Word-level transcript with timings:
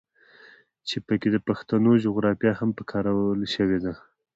چې 0.87 0.95
پکښې 1.07 1.29
د 1.33 1.37
پښتنو 1.47 1.91
جغرافيه 2.05 2.51
هم 2.59 2.69
پکارولے 2.77 3.47
شوې 3.55 3.79
ده. 3.83 3.93